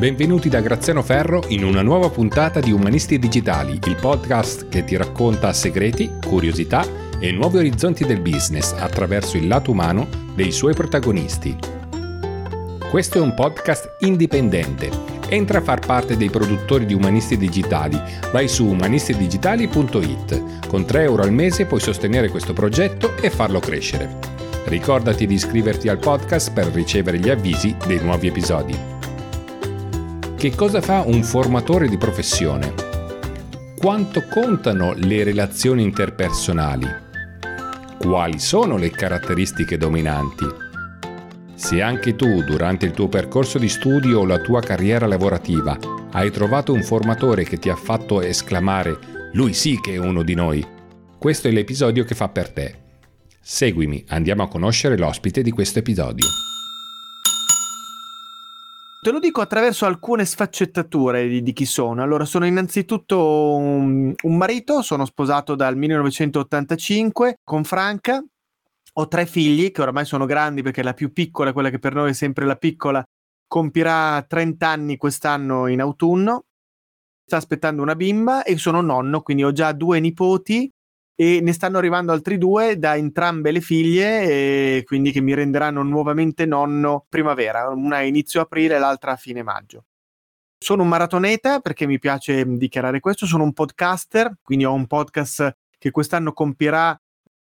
[0.00, 4.96] Benvenuti da Graziano Ferro in una nuova puntata di Umanisti Digitali, il podcast che ti
[4.96, 6.86] racconta segreti, curiosità
[7.18, 11.54] e nuovi orizzonti del business attraverso il lato umano dei suoi protagonisti.
[12.88, 14.88] Questo è un podcast indipendente.
[15.28, 18.00] Entra a far parte dei produttori di Umanisti Digitali.
[18.32, 20.66] Vai su umanistidigitali.it.
[20.66, 24.16] Con 3 euro al mese puoi sostenere questo progetto e farlo crescere.
[24.64, 28.99] Ricordati di iscriverti al podcast per ricevere gli avvisi dei nuovi episodi.
[30.40, 32.72] Che cosa fa un formatore di professione?
[33.76, 36.86] Quanto contano le relazioni interpersonali?
[37.98, 40.46] Quali sono le caratteristiche dominanti?
[41.52, 45.78] Se anche tu, durante il tuo percorso di studio o la tua carriera lavorativa,
[46.12, 48.98] hai trovato un formatore che ti ha fatto esclamare
[49.34, 50.66] Lui sì che è uno di noi,
[51.18, 52.78] questo è l'episodio che fa per te.
[53.42, 56.24] Seguimi, andiamo a conoscere l'ospite di questo episodio.
[59.02, 62.02] Te lo dico attraverso alcune sfaccettature di, di chi sono.
[62.02, 68.22] Allora, sono innanzitutto un, un, marito, sono sposato dal 1985 con Franca,
[68.92, 72.10] ho tre figli che oramai sono grandi perché la più piccola, quella che per noi
[72.10, 73.02] è sempre la piccola,
[73.46, 76.44] compirà 30 anni quest'anno in autunno,
[77.24, 80.70] sta aspettando una bimba e sono nonno, quindi ho già due nipoti
[81.20, 86.46] e ne stanno arrivando altri due da entrambe le figlie, quindi che mi renderanno nuovamente
[86.46, 89.84] nonno primavera, una a inizio aprile e l'altra a fine maggio.
[90.58, 95.58] Sono un maratoneta perché mi piace dichiarare questo, sono un podcaster, quindi ho un podcast
[95.76, 96.98] che quest'anno compierà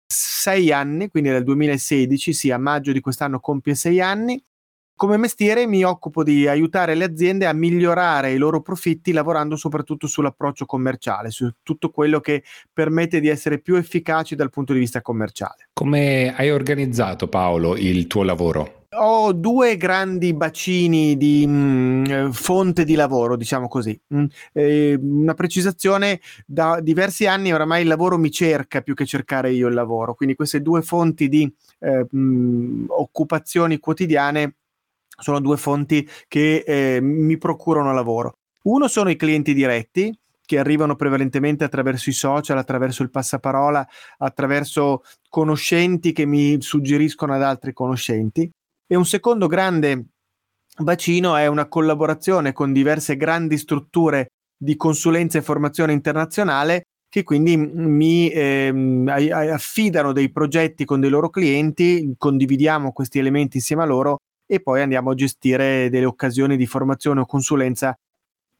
[0.07, 4.43] sei anni, quindi nel 2016, sì, a maggio di quest'anno compie sei anni
[4.97, 10.07] come mestiere mi occupo di aiutare le aziende a migliorare i loro profitti lavorando soprattutto
[10.07, 15.03] sull'approccio commerciale, su tutto quello che permette di essere più efficaci dal punto di vista
[15.03, 15.69] commerciale.
[15.75, 18.85] Come hai organizzato Paolo il tuo lavoro?
[18.99, 24.01] Ho due grandi bacini di mh, mm, fonte di lavoro, diciamo così.
[24.07, 29.05] Mh, mm, eh, una precisazione, da diversi anni oramai il lavoro mi cerca più che
[29.05, 34.55] cercare io il lavoro, quindi queste due fonti di eh, mh, mm, occupazioni quotidiane
[35.17, 38.39] sono due fonti che eh, mi procurano lavoro.
[38.63, 40.17] Uno sono i clienti diretti,
[40.47, 43.87] che arrivano prevalentemente attraverso i social, attraverso il passaparola,
[44.19, 48.49] attraverso conoscenti che mi suggeriscono ad altri conoscenti.
[48.87, 50.07] E un secondo grande
[50.79, 57.57] bacino è una collaborazione con diverse grandi strutture di consulenza e formazione internazionale che quindi
[57.57, 58.73] mi eh,
[59.53, 64.81] affidano dei progetti con dei loro clienti, condividiamo questi elementi insieme a loro e poi
[64.81, 67.99] andiamo a gestire delle occasioni di formazione o consulenza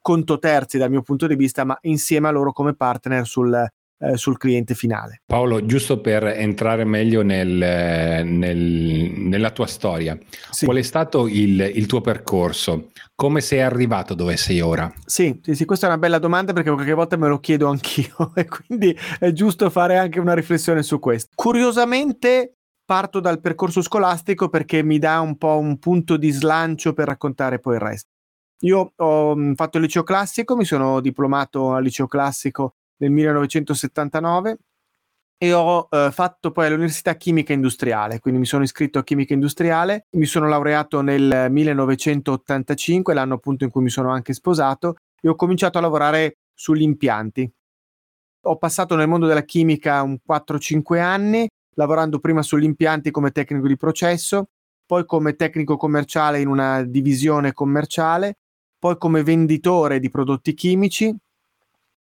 [0.01, 3.53] conto terzi dal mio punto di vista, ma insieme a loro come partner sul,
[3.99, 5.23] eh, sul cliente finale.
[5.27, 7.49] Paolo, giusto per entrare meglio nel,
[8.25, 10.17] nel, nella tua storia,
[10.51, 10.65] sì.
[10.65, 12.91] qual è stato il, il, tuo percorso?
[13.15, 14.93] Come sei arrivato dove sei ora?
[15.05, 18.33] Sì, sì, sì, questa è una bella domanda perché qualche volta me lo chiedo anch'io
[18.37, 21.31] e quindi è giusto fare anche una riflessione su questo.
[21.35, 22.56] Curiosamente
[22.87, 27.59] parto dal percorso scolastico perché mi dà un po' un punto di slancio per raccontare
[27.59, 28.11] poi il resto.
[28.61, 34.59] Io ho mm, fatto il liceo classico, mi sono diplomato al liceo classico nel 1979
[35.39, 40.07] e ho eh, fatto poi all'università chimica industriale, quindi mi sono iscritto a chimica industriale,
[40.13, 45.35] mi sono laureato nel 1985, l'anno appunto in cui mi sono anche sposato e ho
[45.35, 47.51] cominciato a lavorare sugli impianti.
[48.47, 53.67] Ho passato nel mondo della chimica un 4-5 anni, lavorando prima sugli impianti come tecnico
[53.67, 54.49] di processo,
[54.85, 58.37] poi come tecnico commerciale in una divisione commerciale,
[58.79, 61.15] poi come venditore di prodotti chimici,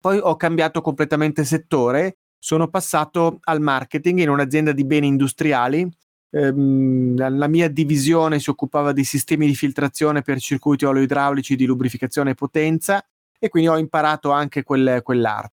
[0.00, 5.88] poi ho cambiato completamente settore, sono passato al marketing in un'azienda di beni industriali.
[6.30, 12.30] Ehm, la mia divisione si occupava di sistemi di filtrazione per circuiti oloidraulici di lubrificazione
[12.30, 13.04] e potenza
[13.38, 15.57] e quindi ho imparato anche quel, quell'arte.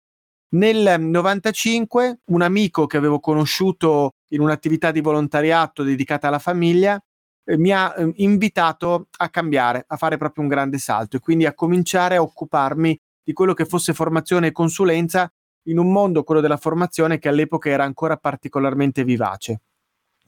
[0.52, 7.00] Nel 95 un amico che avevo conosciuto in un'attività di volontariato dedicata alla famiglia
[7.44, 11.46] eh, mi ha eh, invitato a cambiare, a fare proprio un grande salto e quindi
[11.46, 15.30] a cominciare a occuparmi di quello che fosse formazione e consulenza
[15.68, 19.62] in un mondo, quello della formazione, che all'epoca era ancora particolarmente vivace.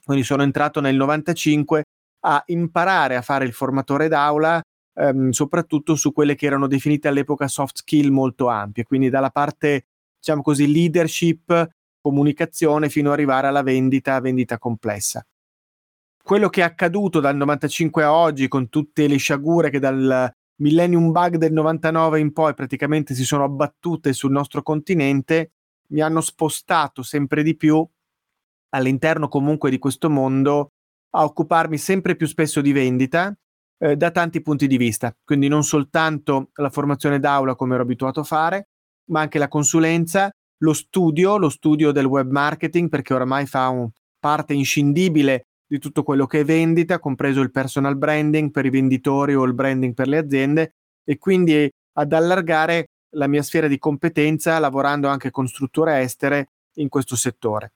[0.04, 1.84] Quindi sono entrato nel 95
[2.26, 4.62] a imparare a fare il formatore d'aula,
[4.94, 9.86] ehm, soprattutto su quelle che erano definite all'epoca soft skill molto ampie, quindi dalla parte
[10.22, 11.68] diciamo così, leadership,
[12.00, 15.26] comunicazione fino ad arrivare alla vendita, vendita complessa.
[16.24, 21.12] Quello che è accaduto dal 95 a oggi con tutte le sciagure che dal millennium
[21.12, 25.54] bug del 99 in poi praticamente si sono abbattute sul nostro continente,
[25.88, 27.86] mi hanno spostato sempre di più
[28.70, 30.74] all'interno comunque di questo mondo
[31.14, 33.36] a occuparmi sempre più spesso di vendita,
[33.80, 38.20] eh, da tanti punti di vista, quindi non soltanto la formazione d'aula come ero abituato
[38.22, 38.70] a fare,
[39.12, 43.90] ma anche la consulenza, lo studio, lo studio del web marketing, perché oramai fa un,
[44.20, 49.36] parte inscindibile di tutto quello che è vendita, compreso il personal branding per i venditori
[49.36, 50.74] o il branding per le aziende,
[51.04, 56.88] e quindi ad allargare la mia sfera di competenza lavorando anche con strutture estere in
[56.88, 57.74] questo settore.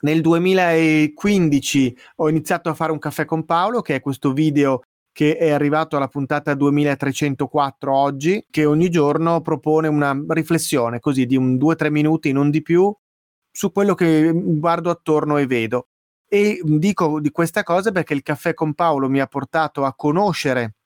[0.00, 4.82] Nel 2015 ho iniziato a fare un caffè con Paolo, che è questo video
[5.18, 11.36] che è arrivato alla puntata 2304 oggi, che ogni giorno propone una riflessione così di
[11.36, 12.94] un 2-3 minuti, non di più,
[13.50, 15.88] su quello che guardo attorno e vedo.
[16.28, 20.76] E dico di questa cosa perché il caffè con Paolo mi ha portato a conoscere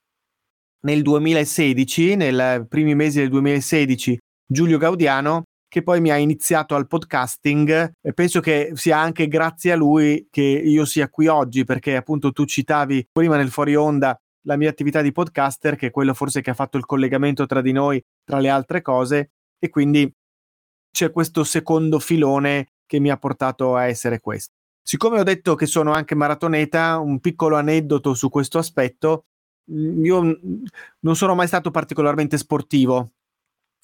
[0.87, 6.87] nel 2016, nei primi mesi del 2016, Giulio Gaudiano, che poi mi ha iniziato al
[6.87, 11.96] podcasting e penso che sia anche grazie a lui che io sia qui oggi, perché
[11.96, 16.15] appunto tu citavi prima nel fuori onda la mia attività di podcaster, che è quello
[16.15, 20.12] forse che ha fatto il collegamento tra di noi, tra le altre cose, e quindi
[20.91, 24.53] c'è questo secondo filone che mi ha portato a essere questo.
[24.83, 29.27] Siccome ho detto che sono anche maratoneta, un piccolo aneddoto su questo aspetto,
[29.67, 30.39] io
[30.99, 33.12] non sono mai stato particolarmente sportivo,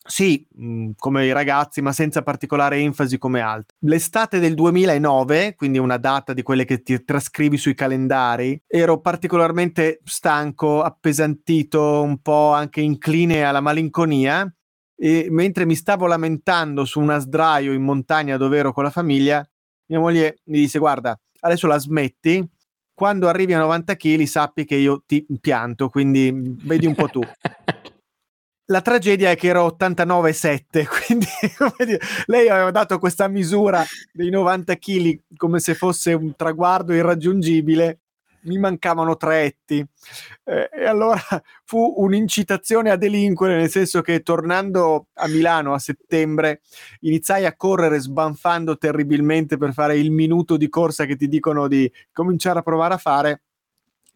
[0.08, 3.76] sì, mh, come i ragazzi, ma senza particolare enfasi come altri.
[3.80, 10.00] L'estate del 2009, quindi una data di quelle che ti trascrivi sui calendari, ero particolarmente
[10.04, 14.50] stanco, appesantito, un po' anche incline alla malinconia
[14.96, 19.46] e mentre mi stavo lamentando su una sdraio in montagna dove ero con la famiglia,
[19.86, 22.44] mia moglie mi disse guarda, adesso la smetti,
[22.94, 26.32] quando arrivi a 90 kg sappi che io ti pianto, quindi
[26.64, 27.20] vedi un po' tu.
[28.70, 31.26] La tragedia è che ero 89,7, quindi
[31.86, 33.82] dire, lei aveva dato questa misura
[34.12, 38.00] dei 90 kg come se fosse un traguardo irraggiungibile.
[38.42, 39.82] Mi mancavano tre etti.
[40.44, 41.18] Eh, e allora
[41.64, 46.60] fu un'incitazione a delinquere, nel senso che tornando a Milano a settembre
[47.00, 51.90] iniziai a correre sbanfando terribilmente per fare il minuto di corsa che ti dicono di
[52.12, 53.42] cominciare a provare a fare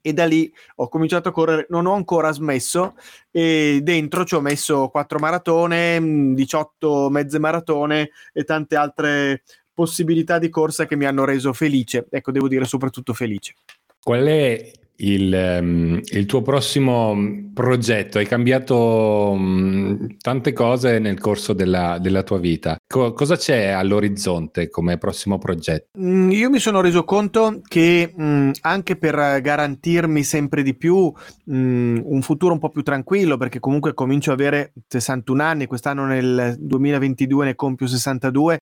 [0.02, 2.96] e da lì ho cominciato a correre, non ho ancora smesso
[3.30, 10.38] e dentro ci ho messo quattro maratone, 18 mm, mezze maratone e tante altre possibilità
[10.38, 13.54] di corsa che mi hanno reso felice, ecco devo dire soprattutto felice.
[14.02, 17.16] Qual è il, um, il, tuo prossimo
[17.52, 18.18] progetto?
[18.18, 22.76] Hai cambiato um, tante cose nel corso della, della tua vita.
[22.86, 25.98] Co- cosa c'è all'orizzonte come prossimo progetto?
[25.98, 31.12] Mm, io mi sono reso conto che mm, anche per garantirmi sempre di più
[31.50, 36.06] mm, un futuro un po' più tranquillo, perché comunque comincio ad avere 61 anni, quest'anno
[36.06, 38.58] nel 2022 ne compio 62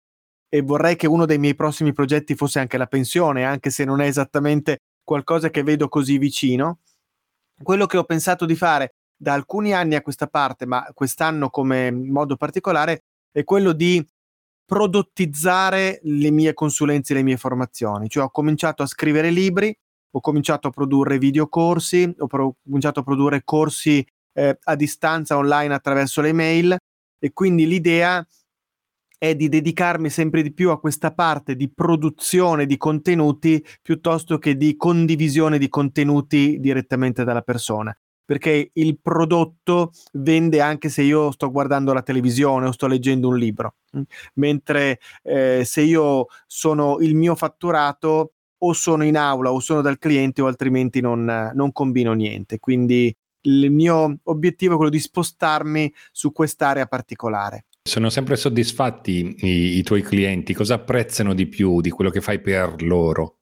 [0.53, 4.01] e vorrei che uno dei miei prossimi progetti fosse anche la pensione, anche se non
[4.01, 4.79] è esattamente
[5.11, 6.83] qualcosa che vedo così vicino.
[7.61, 11.91] Quello che ho pensato di fare da alcuni anni a questa parte, ma quest'anno come
[11.91, 13.03] modo particolare,
[13.33, 14.07] è quello di
[14.65, 18.09] prodottizzare le mie consulenze, le mie formazioni.
[18.09, 19.77] Cioè ho cominciato a scrivere libri,
[20.13, 25.75] ho cominciato a produrre videocorsi, ho pro- cominciato a produrre corsi eh, a distanza online
[25.75, 26.77] attraverso le mail
[27.19, 28.25] e quindi l'idea
[29.21, 34.57] è di dedicarmi sempre di più a questa parte di produzione di contenuti piuttosto che
[34.57, 37.95] di condivisione di contenuti direttamente dalla persona.
[38.25, 43.37] Perché il prodotto vende anche se io sto guardando la televisione o sto leggendo un
[43.37, 43.75] libro,
[44.35, 49.99] mentre eh, se io sono il mio fatturato o sono in aula o sono dal
[49.99, 52.59] cliente o altrimenti non, non combino niente.
[52.59, 57.67] Quindi il mio obiettivo è quello di spostarmi su quest'area particolare.
[57.91, 60.55] Sono sempre soddisfatti i, i, tuoi clienti?
[60.55, 63.39] Cosa apprezzano di più di quello che fai per loro?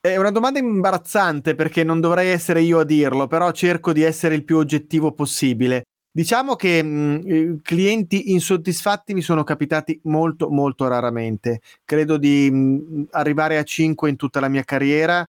[0.00, 4.34] È una domanda imbarazzante perché non dovrei essere io a dirlo, però cerco di essere
[4.34, 5.82] il più oggettivo possibile.
[6.10, 11.60] Diciamo che mh, clienti insoddisfatti mi sono capitati molto molto raramente.
[11.84, 15.22] Credo di mh, arrivare a 5 in tutta la mia carriera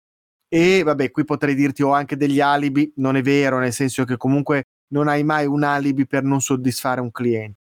[0.47, 4.15] e vabbè, qui potrei dirti ho anche degli alibi, non è vero, nel senso che
[4.15, 7.65] comunque non hai mai un alibi per non soddisfare un cliente.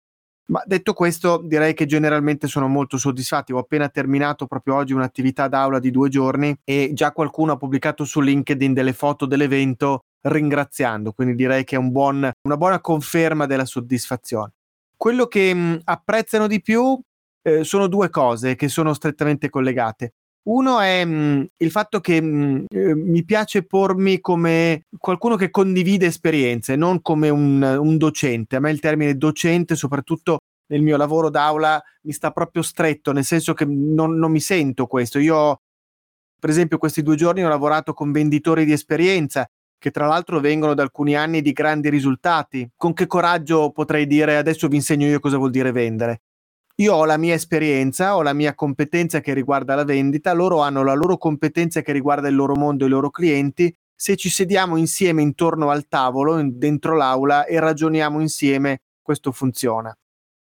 [0.47, 3.53] Ma detto questo, direi che generalmente sono molto soddisfatti.
[3.53, 8.05] Ho appena terminato proprio oggi un'attività d'aula di due giorni e già qualcuno ha pubblicato
[8.05, 13.47] su LinkedIn delle foto dell'evento ringraziando, quindi direi che è un buon, una buona conferma
[13.47, 14.53] della soddisfazione.
[14.97, 16.99] Quello che mh, apprezzano di più
[17.43, 20.15] eh, sono due cose che sono strettamente collegate.
[20.45, 25.37] Uno è mh, mm, il fatto che mh, mm, eh, mi piace pormi come qualcuno
[25.37, 28.57] che condivide esperienze, non come un, un, docente.
[28.57, 33.25] A me il termine docente, soprattutto nel mio lavoro d'aula, mi sta proprio stretto, nel
[33.25, 35.19] senso che non, non mi sento questo.
[35.19, 35.61] Io,
[36.39, 39.49] per esempio, questi due giorni ho lavorato con venditori di esperienza
[39.79, 42.69] che tra l'altro vengono da alcuni anni di grandi risultati.
[42.77, 46.23] Con che coraggio potrei dire adesso vi insegno io cosa vuol dire vendere?
[46.79, 50.83] Io ho la mia esperienza, ho la mia competenza che riguarda la vendita, loro hanno
[50.83, 53.73] la loro competenza che riguarda il loro mondo e i loro clienti.
[53.95, 59.97] Se ci sediamo insieme intorno al tavolo, dentro l'aula e ragioniamo insieme, questo funziona.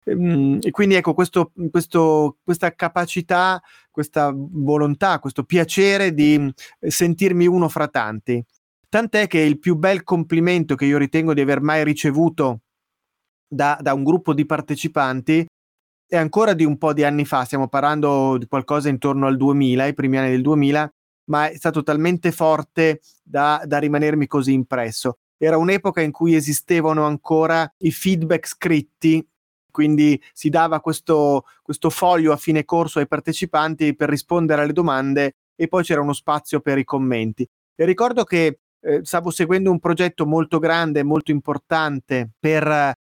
[0.06, 3.62] Ehm, e quindi ecco questo, questo, questa capacità,
[3.92, 8.44] questa volontà, questo piacere di sentirmi uno fra tanti.
[8.90, 12.62] Tant'è che il più bel complimento che io ritengo di aver mai ricevuto
[13.48, 15.46] da, da un gruppo di partecipanti
[16.08, 19.86] è ancora di un po' di anni fa, stiamo parlando di qualcosa intorno al 2000,
[19.88, 20.94] i primi anni del 2000,
[21.26, 25.18] ma è stato talmente forte da, da rimanermi così impresso.
[25.38, 29.26] Era un'epoca in cui esistevano ancora i feedback scritti,
[29.72, 35.38] quindi si dava questo, questo foglio a fine corso ai partecipanti per rispondere alle domande
[35.56, 37.48] e poi c'era uno spazio per i commenti.
[37.76, 42.94] E ricordo che eh, stavo seguendo un progetto molto grande, molto importante per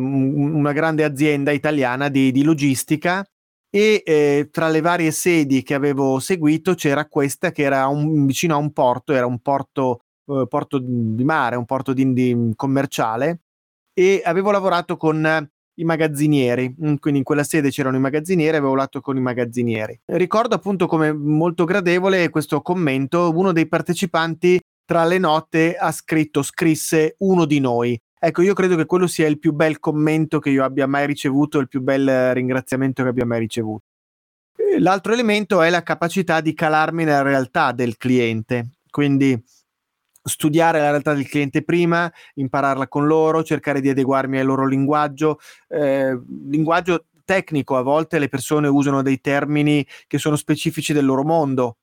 [0.00, 3.24] una grande azienda italiana di, di logistica
[3.70, 8.54] e eh, tra le varie sedi che avevo seguito c'era questa che era un, vicino
[8.54, 13.42] a un porto, era un porto, eh, porto di mare, un porto di, di commerciale
[13.92, 18.72] e avevo lavorato con i magazzinieri, mm, quindi in quella sede c'erano i magazzinieri, avevo
[18.72, 20.00] lavorato con i magazzinieri.
[20.06, 26.42] Ricordo appunto come molto gradevole questo commento, uno dei partecipanti tra le note ha scritto,
[26.42, 28.00] scrisse uno di noi.
[28.22, 31.58] Ecco, io credo che quello sia il più bel commento che io abbia mai ricevuto,
[31.58, 33.84] il più bel ringraziamento che abbia mai ricevuto.
[34.78, 39.42] L'altro elemento è la capacità di calarmi nella realtà del cliente, quindi
[40.22, 45.38] studiare la realtà del cliente prima, impararla con loro, cercare di adeguarmi al loro linguaggio,
[45.68, 51.24] eh, linguaggio tecnico, a volte le persone usano dei termini che sono specifici del loro
[51.24, 51.78] mondo,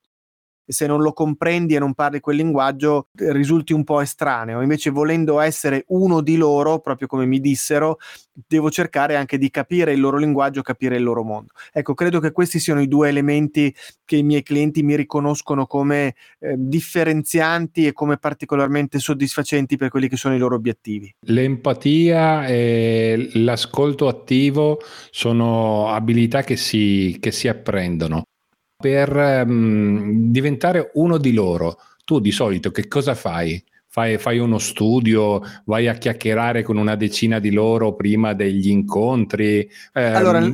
[0.68, 4.62] se non lo comprendi e non parli quel linguaggio eh, risulti un po' estraneo.
[4.62, 7.98] Invece volendo essere uno di loro, proprio come mi dissero,
[8.34, 11.54] devo cercare anche di capire il loro linguaggio, capire il loro mondo.
[11.72, 16.16] Ecco, credo che questi siano i due elementi che i miei clienti mi riconoscono come
[16.40, 21.14] eh, differenzianti e come particolarmente soddisfacenti per quelli che sono i loro obiettivi.
[21.22, 28.24] L'empatia e l'ascolto attivo sono abilità che si, che si apprendono
[28.78, 33.62] per um, diventare uno di loro, tu di solito che cosa fai?
[33.90, 39.68] Fai, fai, uno studio, vai a chiacchierare con una decina di loro prima degli incontri?
[39.94, 40.16] Ehm...
[40.16, 40.52] Allora,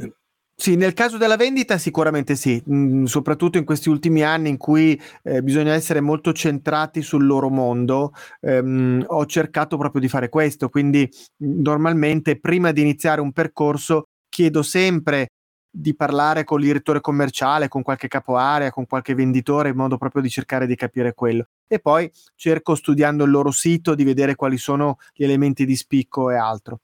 [0.56, 4.98] sì, nel caso della vendita sicuramente sì, mm, soprattutto in questi ultimi anni in cui
[5.24, 10.70] eh, bisogna essere molto centrati sul loro mondo, ehm, ho cercato proprio di fare questo,
[10.70, 15.28] quindi normalmente prima di iniziare un percorso chiedo sempre
[15.76, 19.98] di parlare con il direttore commerciale, con qualche capo area, con qualche venditore, in modo
[19.98, 21.48] proprio di cercare di capire quello.
[21.68, 26.30] E poi cerco studiando il loro sito di vedere quali sono gli elementi di spicco
[26.30, 26.82] e altro.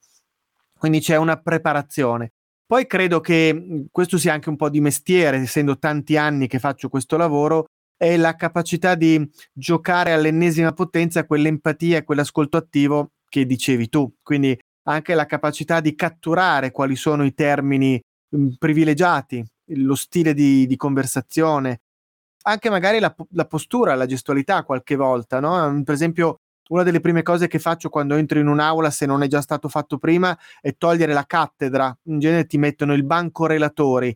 [0.76, 2.32] Quindi c'è una preparazione.
[2.66, 6.90] Poi credo che questo sia anche un po' di mestiere, essendo tanti anni che faccio
[6.90, 7.66] questo lavoro,
[7.96, 14.12] è la capacità di giocare all'ennesima potenza quell'empatia e quell'ascolto attivo che dicevi tu.
[14.24, 18.09] Quindi anche la capacità di catturare quali sono i termini Mhmm,
[18.58, 19.44] privilegiati,
[19.76, 21.82] lo stile di, di conversazione,
[22.44, 25.70] anche magari la, la, postura, la gestualità qualche volta, no?
[25.70, 29.24] Mhmm, per esempio, una delle prime cose che faccio quando entro in un'aula, se non
[29.24, 31.96] è già stato fatto prima, è togliere la cattedra.
[32.04, 34.16] In genere ti mettono il banco relatori.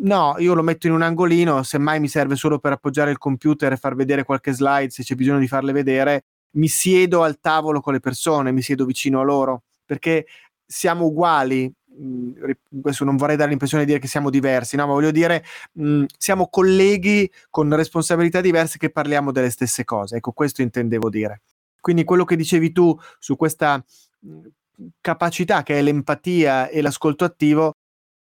[0.00, 3.72] No, io lo metto in un angolino, semmai mi serve solo per appoggiare il computer
[3.72, 6.24] e far vedere qualche slide se c'è bisogno di farle vedere.
[6.56, 10.26] Mi siedo al tavolo con le persone, mi siedo vicino a loro, perché
[10.66, 11.72] siamo uguali,
[12.80, 16.04] questo non vorrei dare l'impressione di dire che siamo diversi, no, ma voglio dire mh,
[16.18, 20.16] siamo colleghi con responsabilità diverse che parliamo delle stesse cose.
[20.16, 21.40] Ecco, questo intendevo dire.
[21.80, 23.82] Quindi quello che dicevi tu su questa
[25.00, 27.74] capacità che è l'empatia e l'ascolto attivo,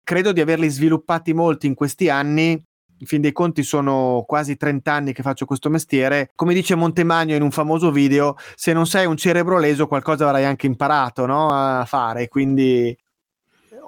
[0.05, 2.63] credo di averli sviluppati molti in questi anni.
[3.01, 6.31] In fin dei conti sono quasi 30 anni che faccio questo mestiere.
[6.35, 10.45] Come dice Montemagno in un famoso video, se non sei un cerebro leso qualcosa avrai
[10.45, 11.49] anche imparato no?
[11.51, 12.27] a fare.
[12.29, 12.97] Quindi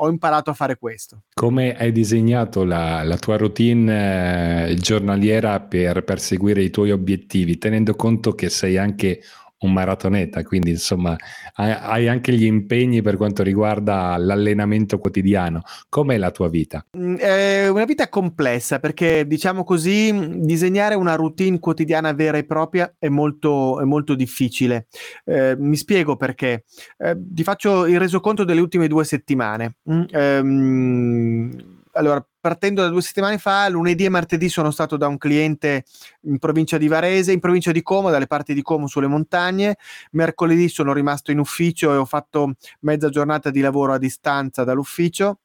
[0.02, 1.22] ho imparato a fare questo.
[1.34, 7.94] Come hai disegnato la, la tua routine eh, giornaliera per perseguire i tuoi obiettivi, tenendo
[7.94, 9.20] conto che sei anche
[9.60, 11.16] un maratoneta, quindi insomma
[11.54, 15.62] hai anche gli impegni per quanto riguarda l'allenamento quotidiano.
[15.88, 16.84] Com'è la tua vita?
[16.96, 22.94] Mm, è una vita complessa perché diciamo così disegnare una routine quotidiana vera e propria
[22.98, 24.86] è molto, è molto difficile.
[25.24, 26.64] Eh, mi spiego perché.
[26.96, 29.76] Eh, ti faccio il resoconto delle ultime due settimane.
[29.90, 31.69] Mm, ehm,
[32.00, 35.84] allora, partendo da due settimane fa, lunedì e martedì sono stato da un cliente
[36.22, 39.76] in provincia di Varese, in provincia di Como, dalle parti di Como sulle montagne.
[40.12, 45.40] Mercoledì sono rimasto in ufficio e ho fatto mezza giornata di lavoro a distanza dall'ufficio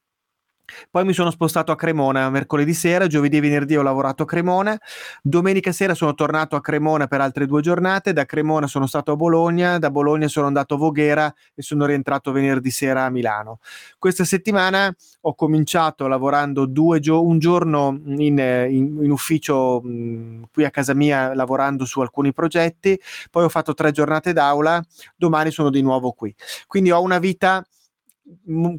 [0.90, 4.78] poi mi sono spostato a Cremona mercoledì sera, giovedì e venerdì ho lavorato a Cremona,
[5.22, 9.16] domenica sera sono tornato a Cremona per altre due giornate, da Cremona sono stato a
[9.16, 13.60] Bologna, da Bologna sono andato a Voghera e sono rientrato venerdì sera a Milano.
[13.98, 20.72] Questa settimana ho cominciato lavorando gio- un giorno in, in, in ufficio mh, qui a
[20.72, 24.84] casa mia lavorando su alcuni progetti, poi ho fatto tre giornate d'aula,
[25.16, 26.34] domani sono di nuovo qui.
[26.68, 27.66] Quindi ho una vita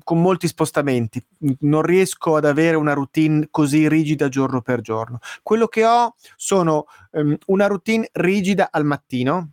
[0.02, 1.24] con molti spostamenti,
[1.60, 5.18] non riesco ad avere una routine così rigida giorno per giorno.
[5.42, 9.52] Quello che ho sono um, una routine rigida al mattino,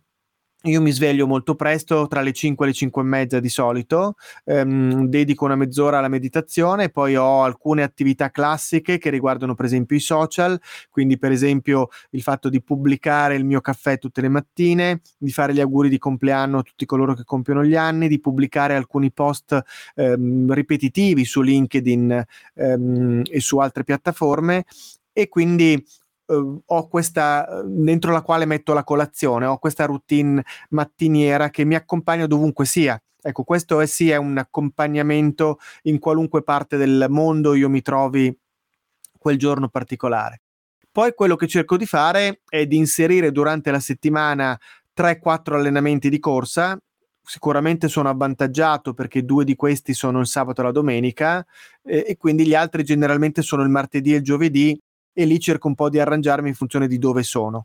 [0.66, 4.14] io mi sveglio molto presto, tra le 5 e le 5 e mezza di solito,
[4.44, 9.96] ehm, dedico una mezz'ora alla meditazione, poi ho alcune attività classiche che riguardano per esempio
[9.96, 10.58] i social,
[10.90, 15.52] quindi per esempio il fatto di pubblicare il mio caffè tutte le mattine, di fare
[15.52, 19.60] gli auguri di compleanno a tutti coloro che compiono gli anni, di pubblicare alcuni post
[19.96, 24.64] ehm, ripetitivi su LinkedIn ehm, e su altre piattaforme.
[25.16, 25.80] E quindi
[26.26, 31.74] Uh, ho questa dentro la quale metto la colazione, ho questa routine mattiniera che mi
[31.74, 33.00] accompagna dovunque sia.
[33.26, 38.36] Ecco, questo è sì è un accompagnamento in qualunque parte del mondo io mi trovi
[39.18, 40.42] quel giorno particolare.
[40.92, 44.58] Poi quello che cerco di fare è di inserire durante la settimana
[44.94, 46.78] 3-4 allenamenti di corsa.
[47.22, 51.44] Sicuramente sono avvantaggiato perché due di questi sono il sabato e la domenica
[51.82, 54.78] eh, e quindi gli altri generalmente sono il martedì e il giovedì
[55.14, 57.64] e lì cerco un po' di arrangiarmi in funzione di dove sono.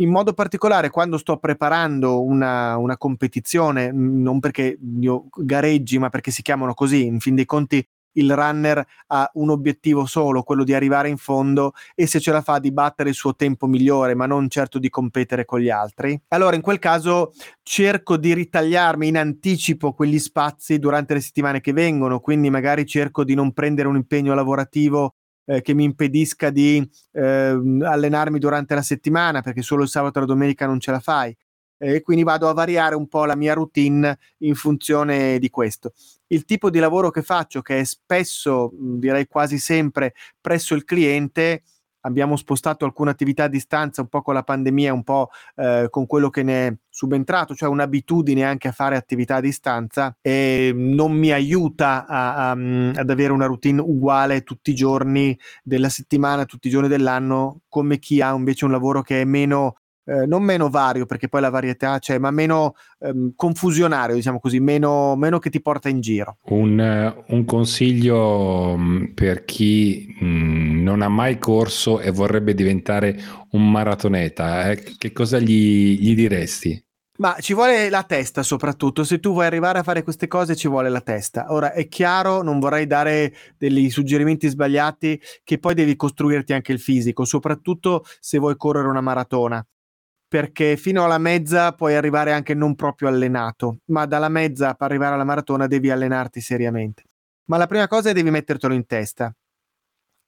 [0.00, 6.30] In modo particolare quando sto preparando una, una competizione, non perché io gareggi, ma perché
[6.30, 10.74] si chiamano così, in fin dei conti il runner ha un obiettivo solo, quello di
[10.74, 14.26] arrivare in fondo e se ce la fa di battere il suo tempo migliore, ma
[14.26, 16.20] non certo di competere con gli altri.
[16.28, 21.72] Allora in quel caso cerco di ritagliarmi in anticipo quegli spazi durante le settimane che
[21.72, 25.14] vengono, quindi magari cerco di non prendere un impegno lavorativo
[25.48, 30.20] eh, che mi impedisca di eh, allenarmi durante la settimana perché solo il sabato e
[30.20, 31.34] la domenica non ce la fai.
[31.80, 35.92] E quindi vado a variare un po' la mia routine in funzione di questo.
[36.26, 41.62] Il tipo di lavoro che faccio, che è spesso, direi quasi sempre, presso il cliente,
[42.02, 46.06] abbiamo spostato alcune attività a distanza un po' con la pandemia, un po' eh, con
[46.06, 51.12] quello che ne è subentrato, cioè un'abitudine anche a fare attività a distanza e non
[51.12, 56.68] mi aiuta a, a, ad avere una routine uguale tutti i giorni della settimana, tutti
[56.68, 59.76] i giorni dell'anno, come chi ha invece un lavoro che è meno
[60.08, 64.58] eh, non meno vario perché poi la varietà c'è, ma meno ehm, confusionario, diciamo così,
[64.58, 66.38] meno, meno, che ti porta in giro.
[66.44, 72.54] Un, uh, un consiglio mm, per chi mh, mm, non ha mai corso e vorrebbe
[72.54, 74.82] diventare un maratoneta, eh?
[74.96, 76.82] che cosa gli, gli diresti?
[77.18, 80.68] Ma ci vuole la testa soprattutto, se tu vuoi arrivare a fare queste cose ci
[80.68, 81.46] vuole la testa.
[81.48, 86.78] Ora è chiaro, non vorrei dare degli suggerimenti sbagliati che poi devi costruirti anche il
[86.78, 89.66] fisico, soprattutto se vuoi correre una maratona
[90.28, 95.14] perché fino alla mezza puoi arrivare anche non proprio allenato, ma dalla mezza per arrivare
[95.14, 97.04] alla maratona devi allenarti seriamente.
[97.46, 99.34] Ma la prima cosa è devi mettertelo in testa.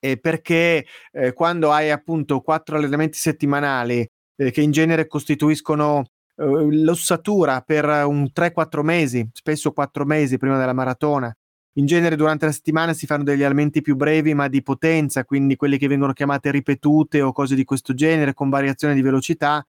[0.02, 6.44] Eh, perché eh, quando hai appunto quattro allenamenti settimanali eh, che in genere costituiscono eh,
[6.44, 11.30] l'ossatura per un 3-4 mesi, spesso 4 mesi prima della maratona,
[11.74, 15.56] in genere durante la settimana si fanno degli allenamenti più brevi ma di potenza, quindi
[15.56, 19.62] quelli che vengono chiamate ripetute o cose di questo genere con variazione di velocità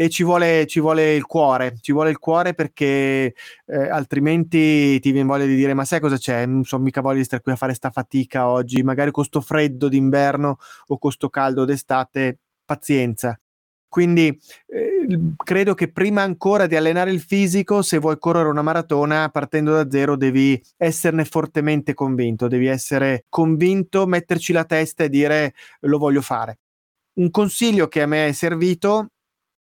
[0.00, 3.34] e ci vuole, ci vuole, il cuore, ci vuole il cuore perché
[3.66, 6.46] eh, altrimenti ti viene voglia di dire ma sai cosa c'è?
[6.46, 9.40] Non so mica voglia di stare qui a fare sta fatica oggi, magari con sto
[9.40, 10.56] freddo d'inverno
[10.86, 13.36] o con sto caldo d'estate, pazienza.
[13.88, 19.28] Quindi eh, credo che prima ancora di allenare il fisico, se vuoi correre una maratona,
[19.30, 25.54] partendo da zero, devi esserne fortemente convinto, devi essere convinto, metterci la testa e dire
[25.80, 26.60] lo voglio fare.
[27.14, 29.08] Un consiglio che a me è servito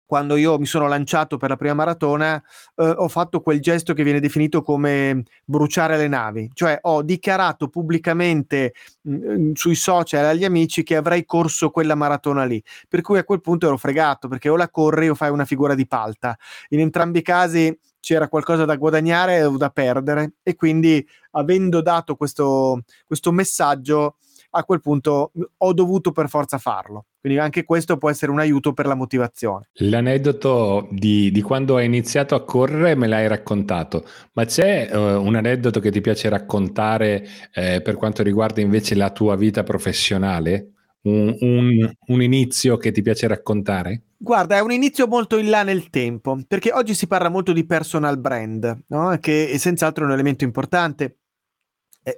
[0.09, 2.41] quando io mi sono lanciato per la prima maratona,
[2.77, 7.67] eh, ho fatto quel gesto che viene definito come bruciare le navi, cioè ho dichiarato
[7.67, 13.01] pubblicamente mh, mm, mm, sui social agli amici che avrei corso quella maratona lì, per
[13.01, 15.85] cui a quel punto ero fregato perché o la corri o fai una figura di
[15.85, 16.35] palta.
[16.69, 20.37] In entrambi i casi c'era qualcosa da guadagnare o da perdere.
[20.41, 24.15] E quindi avendo dato questo, questo messaggio
[24.51, 27.05] a quel punto ho dovuto per forza farlo.
[27.19, 29.69] Quindi anche questo può essere un aiuto per la motivazione.
[29.73, 35.35] L'aneddoto di, di quando hai iniziato a correre me l'hai raccontato, ma c'è uh, un
[35.35, 40.73] aneddoto che ti piace raccontare eh, per quanto riguarda invece la tua vita professionale?
[41.01, 44.03] Un, un, un inizio che ti piace raccontare?
[44.21, 47.65] Guarda, è un inizio molto in là nel tempo, perché oggi si parla molto di
[47.65, 49.17] personal brand, no?
[49.21, 51.18] che è senz'altro un elemento importante.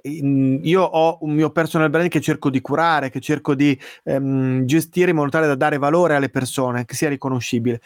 [0.00, 4.64] Eh, io ho un mio personal brand che cerco di curare, che cerco di ehm,
[4.64, 7.80] gestire in modo tale da dare valore alle persone, che sia riconoscibile.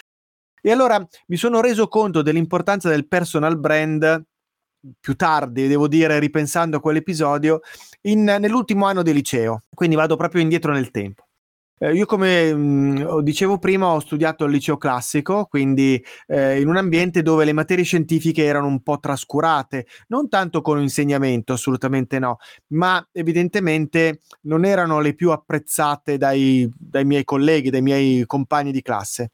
[0.61, 4.25] E allora mi sono reso conto dell'importanza del personal brand
[5.01, 7.61] più tardi, devo dire, ripensando a quell'episodio,
[8.03, 9.63] in, nell'ultimo anno di liceo.
[9.75, 11.26] Quindi vado proprio indietro nel tempo.
[11.79, 16.79] Eh, io come mh, dicevo prima ho studiato al liceo classico, quindi eh, in un
[16.79, 22.39] ambiente dove le materie scientifiche erano un po' trascurate, non tanto con insegnamento, assolutamente no,
[22.69, 28.81] ma evidentemente non erano le più apprezzate dai, dai miei colleghi, dai miei compagni di
[28.81, 29.33] classe.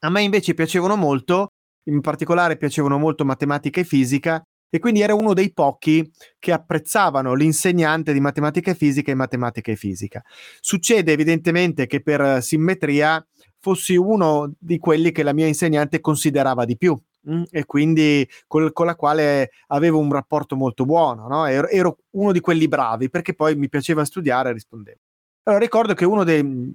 [0.00, 1.52] A me invece piacevano molto,
[1.84, 7.34] in particolare piacevano molto matematica e fisica e quindi era uno dei pochi che apprezzavano
[7.34, 10.22] l'insegnante di matematica e fisica e matematica e fisica.
[10.60, 13.24] Succede evidentemente che per simmetria
[13.58, 16.96] fossi uno di quelli che la mia insegnante considerava di più?
[17.28, 21.46] Mm, e quindi col, con la quale avevo un rapporto molto buono, no?
[21.46, 24.98] ero, ero, uno di quelli bravi perché poi mi piaceva studiare e rispondevo.
[25.42, 26.72] Allora ricordo che uno dei,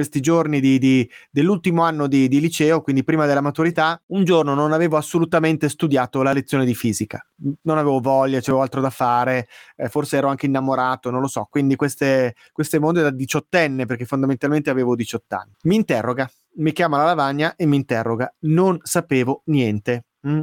[0.00, 4.54] questi giorni di, di, dell'ultimo anno di, di, liceo, quindi prima della maturità, un giorno
[4.54, 7.24] non avevo assolutamente studiato la lezione di fisica.
[7.62, 11.46] Non avevo voglia, avevo altro da fare, eh, forse ero anche innamorato, non lo so.
[11.50, 15.52] Quindi queste, queste monde da diciottenne, perché fondamentalmente avevo 18 anni.
[15.64, 18.32] Mi interroga, mi chiama la lavagna e mi interroga.
[18.40, 20.04] Non sapevo niente.
[20.26, 20.40] Mm,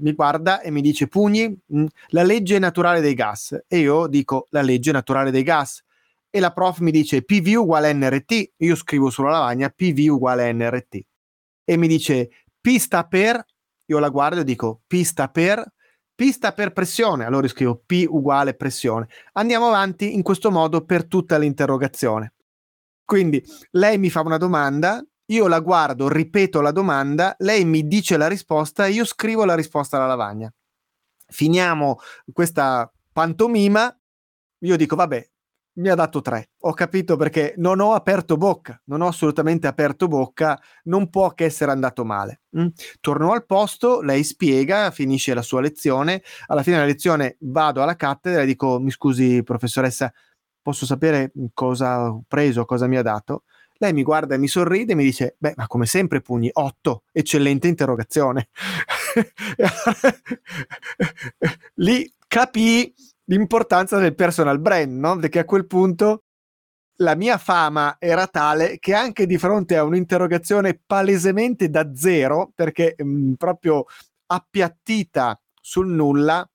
[0.00, 4.46] mi guarda e mi dice pugni mm, la legge naturale dei gas e io dico
[4.50, 5.83] la legge naturale dei gas
[6.34, 10.98] e la prof mi dice PV uguale NRT, io scrivo sulla lavagna PV uguale NRT
[11.62, 12.28] e mi dice
[12.60, 13.40] P sta per,
[13.84, 15.64] io la guardo e dico P sta per,
[16.12, 19.06] P sta per pressione, allora scrivo P uguale pressione.
[19.34, 22.32] Andiamo avanti in questo modo per tutta l'interrogazione.
[23.04, 28.16] Quindi lei mi fa una domanda, io la guardo, ripeto la domanda, lei mi dice
[28.16, 30.52] la risposta io scrivo la risposta alla lavagna.
[31.28, 32.00] Finiamo
[32.32, 33.96] questa pantomima,
[34.64, 35.28] io dico vabbè,
[35.74, 36.50] mi ha dato tre.
[36.60, 41.44] Ho capito perché non ho aperto bocca, non ho assolutamente aperto bocca, non può che
[41.44, 42.42] essere andato male.
[42.58, 42.68] Mm?
[43.00, 46.22] Torno al posto, lei spiega, finisce la sua lezione.
[46.46, 50.12] Alla fine della lezione vado alla cattedra e dico: Mi scusi, professoressa,
[50.62, 53.44] posso sapere cosa ho preso, cosa mi ha dato?
[53.78, 57.04] Lei mi guarda e mi sorride e mi dice: Beh, ma come sempre, pugni 8,
[57.12, 58.48] eccellente interrogazione.
[61.74, 62.94] Lì capì
[63.26, 65.16] l'importanza del personal brand, no?
[65.18, 66.24] Perché a quel punto
[66.98, 72.94] la mia fama era tale che anche di fronte a un'interrogazione palesemente da zero, perché
[72.96, 73.84] mh, mm, proprio
[74.26, 76.46] appiattita sul nulla,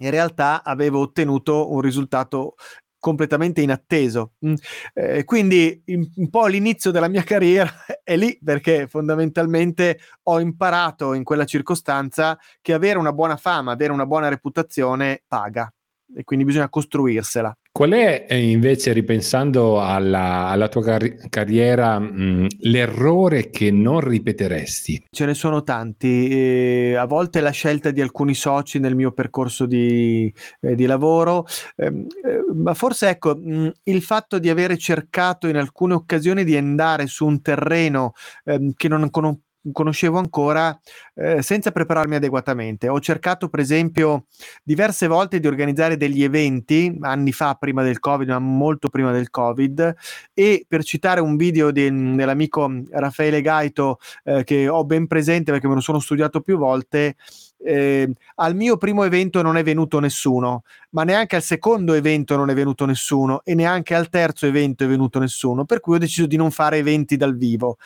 [0.00, 2.54] in realtà avevo ottenuto un risultato
[2.98, 4.32] completamente inatteso.
[4.46, 4.54] Mm.
[4.94, 7.70] Eh, quindi in, un po' l'inizio della mia carriera
[8.02, 13.92] è lì perché fondamentalmente ho imparato in quella circostanza che avere una buona fama, avere
[13.92, 15.70] una buona reputazione paga
[16.14, 17.56] e quindi bisogna costruirsela.
[17.70, 25.04] Qual è eh, invece, ripensando alla, alla tua car- carriera, mh, l'errore che non ripeteresti?
[25.10, 29.66] Ce ne sono tanti, eh, a volte la scelta di alcuni soci nel mio percorso
[29.66, 35.46] di, eh, di lavoro, ehm, eh, ma forse ecco mh, il fatto di avere cercato
[35.46, 38.12] in alcune occasioni di andare su un terreno
[38.44, 39.42] ehm, che non conosco
[39.72, 40.78] conoscevo ancora
[41.14, 42.88] eh, senza prepararmi adeguatamente.
[42.88, 44.26] Ho cercato, per esempio,
[44.62, 49.30] diverse volte di organizzare degli eventi anni fa, prima del Covid, ma molto prima del
[49.30, 49.94] Covid.
[50.34, 55.68] E per citare un video di, dell'amico Raffaele Gaito, eh, che ho ben presente perché
[55.68, 57.16] me lo sono studiato più volte,
[57.58, 62.50] eh, al mio primo evento non è venuto nessuno, ma neanche al secondo evento non
[62.50, 66.26] è venuto nessuno e neanche al terzo evento è venuto nessuno, per cui ho deciso
[66.26, 67.78] di non fare eventi dal vivo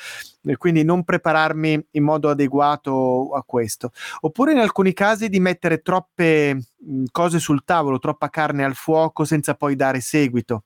[0.45, 3.93] e quindi non prepararmi in modo adeguato a questo.
[4.21, 6.59] Oppure in alcuni casi di mettere troppe
[7.11, 10.65] cose sul tavolo, troppa carne al fuoco senza poi dare seguito.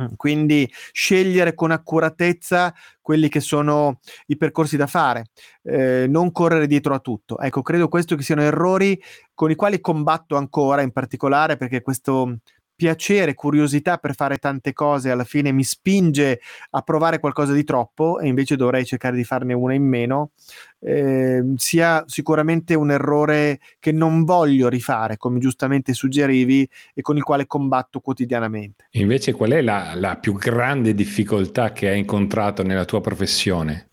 [0.00, 5.26] Mm, quindi scegliere con accuratezza quelli che sono i percorsi da fare,
[5.62, 7.38] eh, non correre dietro a tutto.
[7.38, 9.00] Ecco, credo questo che siano errori
[9.34, 12.38] con i quali combatto ancora in particolare perché questo
[12.78, 18.20] piacere, curiosità per fare tante cose, alla fine mi spinge a provare qualcosa di troppo
[18.20, 20.30] e invece dovrei cercare di farne una in meno,
[20.78, 27.24] eh, sia sicuramente un errore che non voglio rifare, come giustamente suggerivi, e con il
[27.24, 28.86] quale combatto quotidianamente.
[28.92, 33.88] Invece qual è la, la più grande difficoltà che hai incontrato nella tua professione?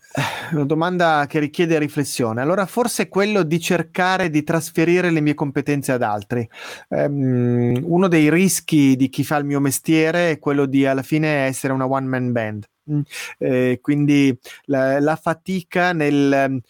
[0.52, 2.40] Una domanda che richiede riflessione.
[2.40, 6.48] Allora, forse quello di cercare di trasferire le mie competenze ad altri.
[6.88, 11.44] Um, uno dei rischi di chi fa il mio mestiere è quello di alla fine
[11.46, 12.64] essere una one man band.
[12.90, 13.00] Mm,
[13.38, 16.62] eh, quindi la, la, fatica nel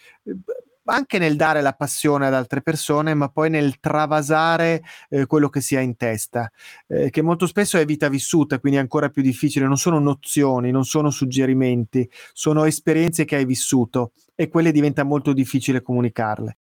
[0.95, 5.61] anche nel dare la passione ad altre persone, ma poi nel travasare eh, quello che
[5.61, 6.51] si ha in testa,
[6.87, 9.67] eh, che molto spesso è vita vissuta, quindi è ancora più difficile.
[9.67, 15.33] Non sono nozioni, non sono suggerimenti, sono esperienze che hai vissuto e quelle diventa molto
[15.33, 16.59] difficile comunicarle.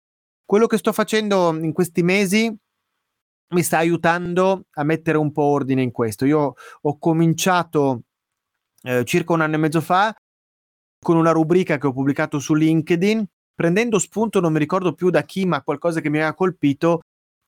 [0.44, 2.54] Quello che sto facendo in questi mesi
[3.52, 6.24] mi sta aiutando a mettere un po' ordine in questo.
[6.24, 8.02] Io ho cominciato
[8.82, 10.14] eh, circa un anno e mezzo fa
[11.00, 13.24] con una rubrica che ho pubblicato su LinkedIn
[13.60, 17.00] prendendo spunto, non mi ricordo più da chi, ma qualcosa che mi aveva colpito,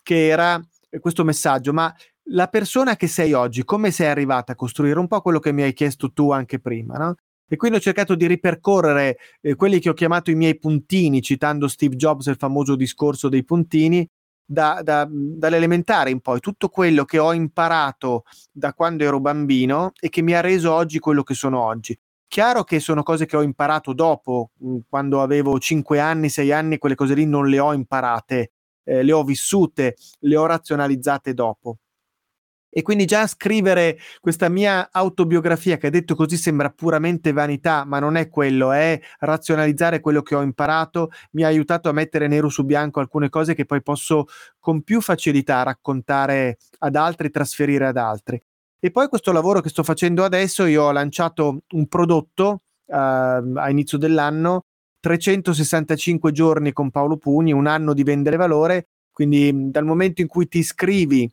[0.03, 1.91] che era eh, questo messaggio, ma
[2.25, 5.63] la persona che sei oggi, come sei arrivata a costruire un po' quello che mi
[5.63, 7.15] hai chiesto tu anche prima, no?
[7.49, 11.67] E quindi ho cercato di ripercorrere eh, quelli che ho chiamato i miei puntini, citando
[11.67, 14.07] Steve Jobs, il famoso discorso dei puntini,
[14.45, 20.11] da, da, dall'elementare in poi, tutto quello che ho imparato da quando ero bambino e
[20.11, 21.99] che mi ha reso oggi quello che sono oggi.
[22.33, 26.79] Chiaro che sono cose che ho imparato dopo, mm, quando avevo 5 anni, 6 anni,
[26.79, 28.53] quelle cose lì non le ho imparate,
[28.85, 31.77] eh, le ho vissute, le ho razionalizzate dopo.
[32.71, 38.17] E quindi già scrivere questa mia autobiografia, che detto così sembra puramente vanità, ma non
[38.17, 42.65] è quello, è razionalizzare quello che ho imparato, mi ha aiutato a mettere nero su
[42.65, 44.25] bianco alcune cose che poi posso
[44.59, 48.43] con più facilità raccontare ad altri, trasferire ad altri.
[48.85, 53.71] E poi questo lavoro che sto facendo adesso, io ho lanciato un prodotto uh, a
[53.71, 54.65] inizio dell'anno,
[54.99, 60.49] 365 giorni con Paolo Pugni, un anno di vendere valore, quindi dal momento in cui
[60.49, 61.31] ti iscrivi,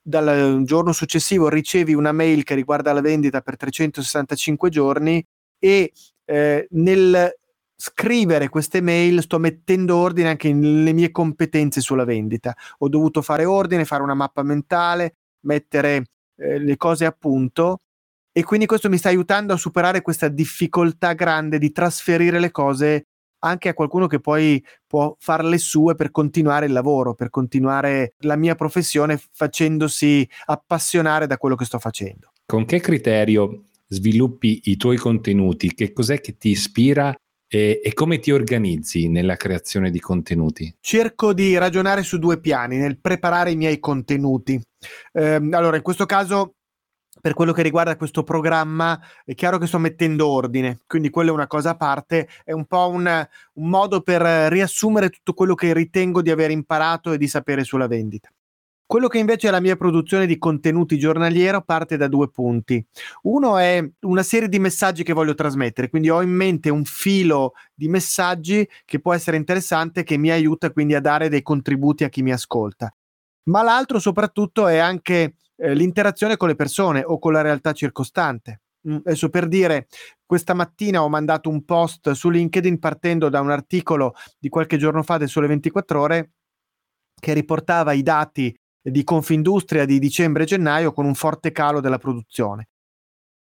[0.00, 5.26] dal giorno successivo ricevi una mail che riguarda la vendita per 365 giorni
[5.58, 5.92] e
[6.24, 7.36] eh, nel
[7.74, 12.54] scrivere queste mail sto mettendo ordine anche nelle mie competenze sulla vendita.
[12.78, 16.04] Ho dovuto fare ordine, fare una mappa mentale, mettere
[16.36, 17.78] eh, le cose a punto
[18.32, 23.06] e quindi questo mi sta aiutando a superare questa difficoltà grande di trasferire le cose
[23.44, 28.14] anche a qualcuno che poi può fare le sue per continuare il lavoro, per continuare
[28.20, 32.30] la mia professione facendosi appassionare da quello che sto facendo.
[32.46, 35.74] Con che criterio sviluppi i tuoi contenuti?
[35.74, 37.14] Che cos'è che ti ispira
[37.48, 40.74] e, e, come ti organizzi nella creazione di contenuti?
[40.80, 44.60] Cerco di ragionare su due piani nel preparare i miei contenuti.
[45.12, 46.54] Eh, allora, in questo caso
[47.20, 51.34] per quello che riguarda questo programma, è chiaro che sto mettendo ordine, quindi quella è
[51.34, 55.74] una cosa a parte, è un po' un, un, modo per riassumere tutto quello che
[55.74, 58.28] ritengo di aver imparato e di sapere sulla vendita.
[58.84, 62.84] Quello che invece è la mia produzione di contenuti giornaliero parte da due punti.
[63.22, 67.52] Uno è una serie di messaggi che voglio trasmettere, quindi ho in mente un filo
[67.72, 72.10] di messaggi che può essere interessante, che mi aiuta quindi a dare dei contributi a
[72.10, 72.92] chi mi ascolta.
[73.44, 78.62] Ma l'altro soprattutto è anche eh, l'interazione con le persone o con la realtà circostante.
[78.88, 79.86] Mm, adesso per dire,
[80.26, 85.02] questa mattina ho mandato un post su LinkedIn partendo da un articolo di qualche giorno
[85.02, 86.32] fa del Sole 24 Ore
[87.14, 91.98] che riportava i dati di Confindustria di dicembre e gennaio con un forte calo della
[91.98, 92.68] produzione.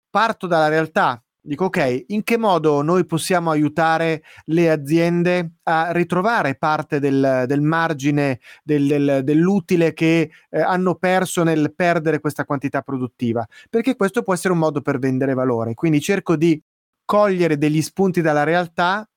[0.08, 6.56] Parto dalla realtà, dico ok, in che modo noi possiamo aiutare le aziende a ritrovare
[6.56, 12.82] parte del, del margine, del, del, dell'utile che eh, hanno perso nel perdere questa quantità
[12.82, 13.46] produttiva?
[13.70, 15.74] Perché questo può essere un modo per vendere valore.
[15.74, 16.60] Quindi cerco di
[17.04, 19.08] cogliere degli spunti dalla realtà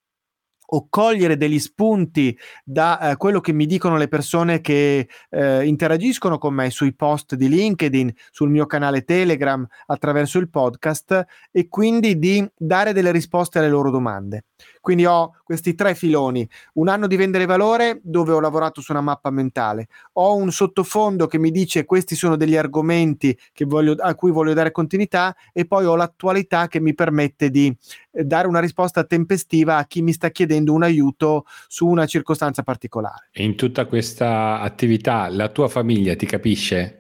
[0.71, 6.37] o cogliere degli spunti da eh, quello che mi dicono le persone che eh, interagiscono
[6.37, 12.19] con me sui post di LinkedIn, sul mio canale Telegram, attraverso il podcast e quindi
[12.19, 14.45] di dare delle risposte alle loro domande.
[14.89, 19.01] Quindi ho questi tre filoni, un anno di vendere valore dove ho lavorato su una
[19.01, 24.31] mappa mentale, ho un sottofondo che mi dice questi sono degli argomenti voglio, a cui
[24.31, 27.71] voglio dare continuità e poi ho l'attualità che mi permette di
[28.09, 32.63] eh, dare una risposta tempestiva a chi mi sta chiedendo un aiuto su una circostanza
[32.63, 33.29] particolare.
[33.31, 36.98] E in tutta questa attività la tua famiglia ti capisce?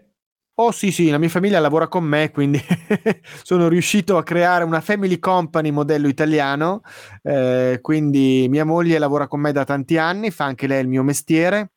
[0.61, 2.59] Oh sì, sì, la mia famiglia lavora con me, quindi
[3.43, 6.81] sono riuscito a creare una family company modello italiano,
[7.23, 11.01] eh, quindi mia moglie lavora con me da tanti anni, fa anche lei il mio
[11.01, 11.71] mestiere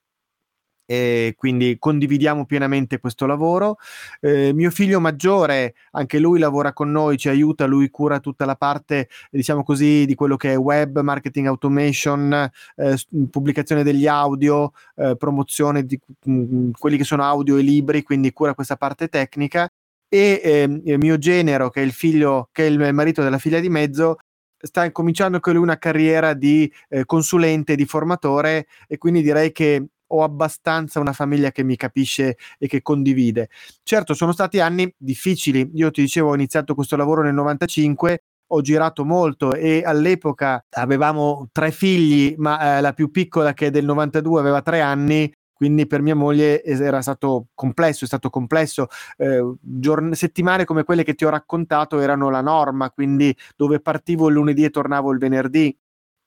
[0.84, 3.76] e quindi condividiamo pienamente questo lavoro.
[4.20, 8.56] Eh, mio figlio maggiore, anche lui lavora con noi, ci aiuta, lui cura tutta la
[8.56, 12.96] parte, diciamo così, di quello che è web, marketing automation, eh,
[13.30, 18.32] pubblicazione degli audio, eh, promozione di mh, mm, quelli che sono audio e libri, quindi
[18.32, 19.68] cura questa parte tecnica.
[20.08, 23.70] E ehm, mio genero, che è il figlio, che è il marito della figlia di
[23.70, 24.18] mezzo,
[24.62, 29.86] sta cominciando anche lui una carriera di eh, consulente, di formatore e quindi direi che
[30.14, 33.48] ho abbastanza una famiglia che mi capisce e che condivide.
[33.82, 35.70] Certo, sono stati anni difficili.
[35.74, 38.22] Io ti dicevo, ho iniziato questo lavoro nel 95
[38.54, 43.70] ho girato molto e all'epoca avevamo tre figli, ma eh, la più piccola che è
[43.70, 48.88] del 92 aveva tre anni, quindi per mia moglie era stato complesso, è stato complesso.
[49.16, 54.28] Eh, giorn- settimane come quelle che ti ho raccontato erano la norma, quindi dove partivo
[54.28, 55.74] il lunedì e tornavo il venerdì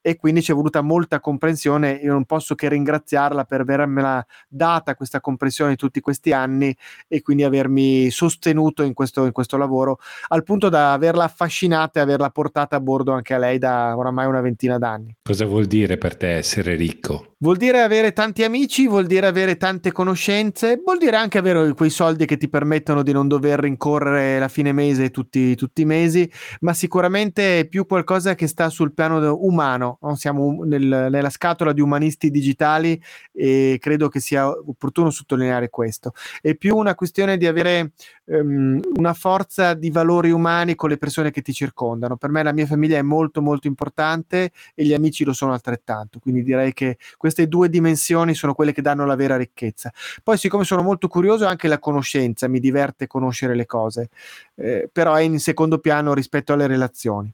[0.07, 1.99] e quindi ci è voluta molta comprensione.
[2.03, 7.41] Io non posso che ringraziarla per avermela data questa comprensione tutti questi anni e quindi
[7.41, 12.75] avermi sostenuto in questo, in questo lavoro al punto da averla affascinata e averla portata
[12.75, 15.15] a bordo anche a lei da oramai una ventina d'anni.
[15.23, 17.33] Cosa vuol dire per te essere ricco?
[17.37, 21.89] Vuol dire avere tanti amici, vuol dire avere tante conoscenze, vuol dire anche avere quei
[21.89, 26.31] soldi che ti permettono di non dover rincorrere la fine mese tutti, tutti i mesi,
[26.61, 29.94] ma sicuramente è più qualcosa che sta sul piano umano.
[30.15, 36.13] Siamo nel, nella scatola di umanisti digitali e credo che sia opportuno sottolineare questo.
[36.41, 37.91] È più una questione di avere
[38.25, 42.17] um, una forza di valori umani con le persone che ti circondano.
[42.17, 46.19] Per me la mia famiglia è molto molto importante e gli amici lo sono altrettanto,
[46.19, 49.91] quindi direi che queste due dimensioni sono quelle che danno la vera ricchezza.
[50.23, 54.09] Poi, siccome sono molto curioso, anche la conoscenza, mi diverte conoscere le cose,
[54.55, 57.33] eh, però è in secondo piano rispetto alle relazioni.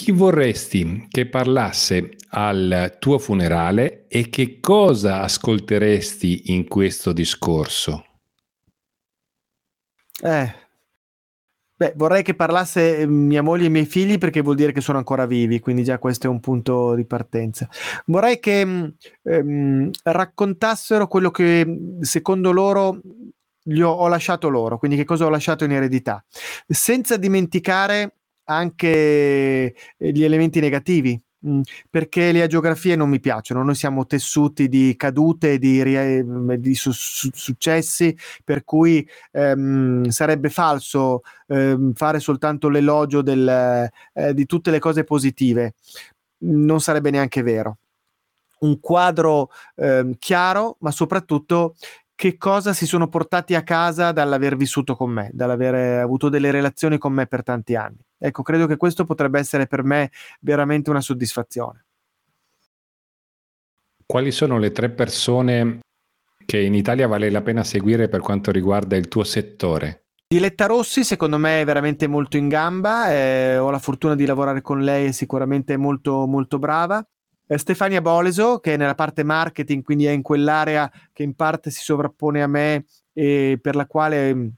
[0.00, 8.06] Chi vorresti che parlasse al tuo funerale e che cosa ascolteresti in questo discorso?
[10.22, 10.54] Eh,
[11.76, 14.80] Beh, vorrei che parlasse ehm, mia moglie e i miei figli perché vuol dire che
[14.80, 17.68] sono ancora vivi, quindi già questo è un punto di partenza.
[18.06, 18.84] Vorrei che mm,
[19.24, 23.02] ehm, raccontassero quello che secondo loro
[23.62, 26.24] gli ho, ho lasciato loro, quindi che cosa ho lasciato in eredità,
[26.66, 28.14] senza dimenticare
[28.50, 34.94] anche gli elementi negativi, Mm, perché le geografie non mi piacciono, noi siamo tessuti di
[34.94, 35.82] cadute, di,
[36.58, 44.34] di su, su, successi, per cui ehm, sarebbe falso ehm, fare soltanto l'elogio del, eh,
[44.34, 45.74] di tutte le cose positive,
[46.40, 47.78] non sarebbe neanche vero.
[48.60, 51.76] Un quadro ehm, chiaro, ma soprattutto
[52.14, 56.98] che cosa si sono portati a casa dall'aver vissuto con me, dall'aver avuto delle relazioni
[56.98, 57.98] con me per tanti anni.
[58.22, 61.86] Ecco, credo che questo potrebbe essere per me veramente una soddisfazione.
[64.04, 65.78] Quali sono le tre persone
[66.44, 70.04] che in Italia vale la pena seguire per quanto riguarda il tuo settore?
[70.26, 74.60] Diletta Rossi secondo me è veramente molto in gamba, eh, ho la fortuna di lavorare
[74.60, 77.04] con lei, è sicuramente molto molto brava.
[77.46, 81.70] Eh, Stefania Boleso che è nella parte marketing, quindi è in quell'area che in parte
[81.70, 84.52] si sovrappone a me e per la quale mh,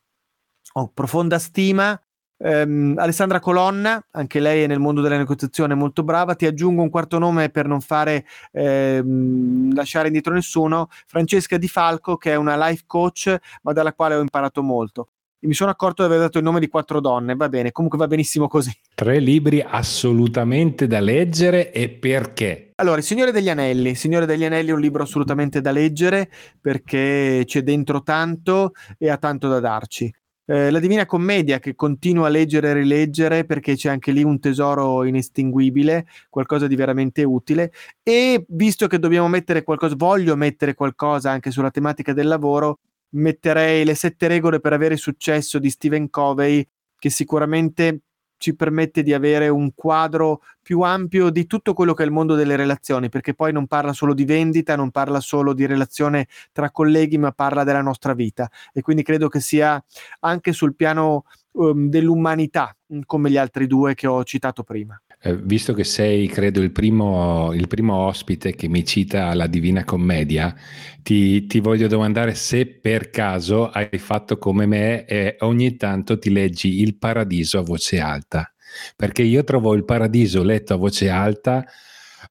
[0.72, 1.98] ho profonda stima
[2.44, 6.35] Um, Alessandra Colonna, anche lei è nel mondo della negoziazione molto brava.
[6.35, 12.16] Ti aggiungo un quarto nome per non fare ehm, lasciare indietro nessuno: Francesca Di Falco,
[12.16, 15.11] che è una life coach, ma dalla quale ho imparato molto.
[15.38, 17.37] E mi sono accorto di aver dato il nome di quattro donne.
[17.37, 18.72] Va bene, comunque va benissimo così.
[18.92, 22.72] Tre libri assolutamente da leggere e perché?
[22.76, 23.90] Allora, Il Signore degli Anelli.
[23.90, 26.28] Il Signore degli Anelli è un libro assolutamente da leggere
[26.61, 30.12] perché c'è dentro tanto e ha tanto da darci.
[30.52, 34.38] Eh, la Divina Commedia che continuo a leggere e rileggere perché c'è anche lì un
[34.38, 37.72] tesoro inestinguibile, qualcosa di veramente utile.
[38.02, 42.80] E visto che dobbiamo mettere qualcosa, voglio mettere qualcosa anche sulla tematica del lavoro,
[43.14, 48.00] metterei le sette regole per avere successo di Stephen Covey che sicuramente
[48.42, 52.35] ci permette di avere un quadro più ampio di tutto quello che è il mondo
[52.35, 56.72] delle relazioni, perché poi non parla solo di vendita, non parla solo di relazione tra
[56.72, 58.50] colleghi, ma parla della nostra vita.
[58.72, 59.83] E quindi credo che sia
[60.20, 62.76] anche sul piano um, dell'umanità,
[63.07, 65.00] come gli altri due che ho citato prima.
[65.24, 69.85] Eh, visto che sei, credo, il primo, il primo, ospite che mi cita la Divina
[69.85, 70.52] Commedia,
[71.00, 76.32] ti, ti, voglio domandare se per caso hai fatto come me e ogni tanto ti
[76.32, 78.52] leggi Il Paradiso a voce alta.
[78.96, 81.64] Perché io trovo il Paradiso letto a voce alta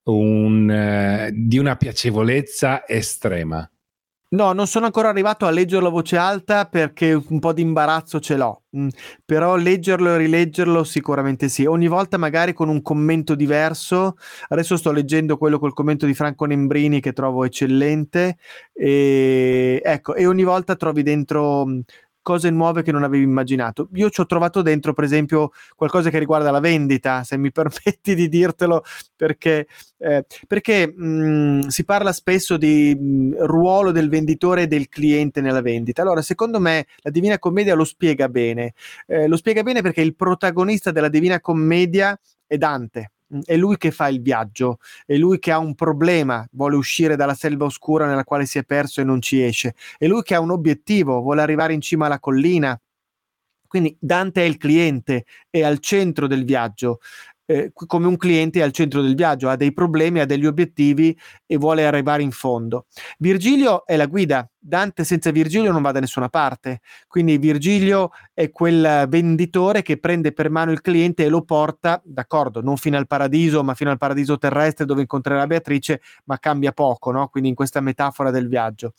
[0.04, 3.69] un, eh, di una piacevolezza estrema.
[4.34, 8.21] No, non sono ancora arrivato a leggerlo a voce alta perché un po' di imbarazzo
[8.21, 8.88] ce l'ho, mm,
[9.25, 11.65] però leggerlo e rileggerlo sicuramente sì.
[11.65, 14.15] Ogni volta magari con un commento diverso.
[14.48, 18.38] Adesso sto leggendo quello col commento di Franco Nembrini che trovo eccellente
[18.71, 21.79] e ecco, e ogni volta trovi dentro mm,
[22.22, 23.90] cose nuove che non avevi immaginato.
[23.94, 28.15] Io ci ho trovato dentro, per esempio, qualcosa che riguarda la vendita, se mi permetti
[28.15, 28.84] di dirtelo,
[29.15, 29.67] perché,
[29.98, 35.62] eh, perché mh, si parla spesso di mh, ruolo del venditore e del cliente nella
[35.62, 36.02] vendita.
[36.02, 38.74] Allora, secondo me, la Divina Commedia lo spiega bene.
[39.08, 43.12] Eh, lo spiega bene perché il protagonista della Divina Commedia è Dante
[43.46, 47.34] è lui che fa il viaggio, è lui che ha un problema, vuole uscire dalla
[47.34, 50.40] selva oscura nella quale si è perso e non ci esce, è lui che ha
[50.40, 52.79] un obiettivo, vuole arrivare in cima alla collina.
[53.67, 57.00] Quindi Dante è il cliente, è al centro del viaggio
[57.52, 61.58] eh, come un cliente al centro del viaggio, ha dei problemi, ha degli obiettivi e
[61.58, 62.85] vuole arrivare in fondo.
[63.17, 68.52] Virgilio è la guida, Dante senza Virgilio non va da nessuna parte, quindi Virgilio è
[68.52, 73.08] quel venditore che prende per mano il cliente e lo porta, d'accordo, non fino al
[73.08, 77.27] paradiso, ma fino al paradiso terrestre dove incontrerà Beatrice, ma cambia poco, no?
[77.27, 78.93] quindi in questa metafora del viaggio.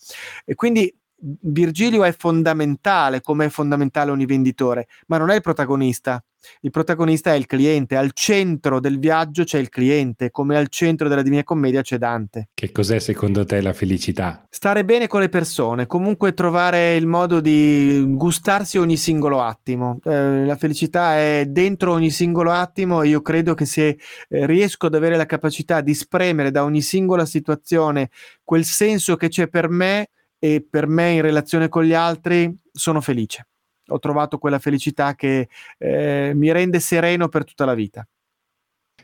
[0.45, 6.23] E quindi Virgilio è fondamentale, come è fondamentale ogni venditore, ma non è il protagonista.
[6.61, 11.09] Il protagonista è il cliente, al centro del viaggio c'è il cliente, come al centro
[11.09, 12.49] della Divina Commedia c'è Dante.
[12.55, 14.47] Che cos'è secondo te la felicità?
[14.49, 19.99] Stare bene con le persone, comunque trovare il modo di gustarsi ogni singolo attimo.
[20.05, 24.87] Eh, la felicità è dentro ogni singolo attimo e io credo che se eh, riesco
[24.87, 28.11] ad avere la capacità di spremere da ogni singola situazione
[28.45, 30.09] quel senso che c'è per me,
[30.45, 33.47] e per me in relazione con gli altri sono felice.
[33.93, 38.07] Ho trovato quella felicità che eh, mi rende sereno per tutta la vita.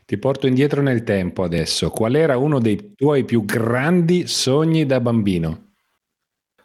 [0.05, 1.89] Ti porto indietro nel tempo adesso.
[1.91, 5.67] Qual era uno dei tuoi più grandi sogni da bambino?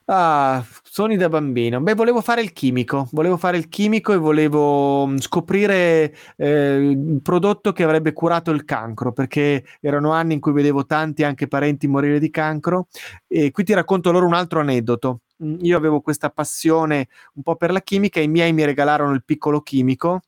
[0.06, 1.80] Ah, sogni da bambino.
[1.80, 7.20] Beh, volevo fare il chimico, volevo fare il chimico e volevo mm, scoprire eh, il
[7.22, 11.86] prodotto che avrebbe curato il cancro, perché erano anni in cui vedevo tanti anche parenti
[11.86, 12.88] morire di cancro.
[13.26, 15.20] E qui ti racconto loro un altro aneddoto.
[15.44, 19.24] Mm, io avevo questa passione un po' per la chimica, i miei mi regalarono il
[19.24, 20.22] piccolo chimico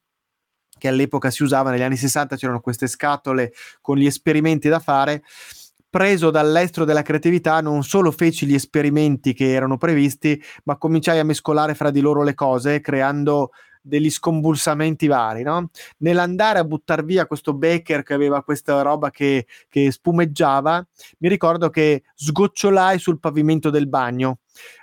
[0.78, 5.22] che all'epoca si usava negli anni 60, c'erano queste scatole con gli esperimenti da fare
[5.88, 11.24] preso dall'estro della creatività, non solo feci gli esperimenti che erano previsti, ma cominciai a
[11.24, 15.70] mescolare fra di loro le cose, creando degli scombulsamenti vari, no?
[15.98, 20.86] Nell'andare a buttare via questo Baker che aveva questa roba che, che spumeggiava,
[21.18, 24.40] mi ricordo che sgocciolai sul pavimento del bagno.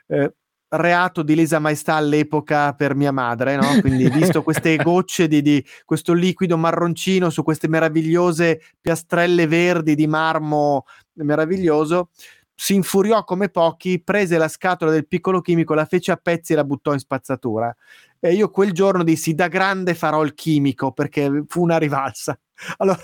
[0.08, 0.34] Eh,
[0.76, 3.80] reato di lesa maestà all'epoca per mia madre, no?
[3.82, 10.08] Quindi visto queste gocce di, di, questo liquido marroncino su queste meravigliose piastrelle verdi di
[10.08, 12.10] marmo meraviglioso,
[12.56, 16.56] si infuriò come pochi, prese la scatola del piccolo chimico, la fece a pezzi e
[16.56, 17.76] la buttò in spazzatura.
[18.20, 22.38] E io quel giorno dissi da grande farò il chimico perché fu una rivalsa.
[22.78, 23.02] Allora,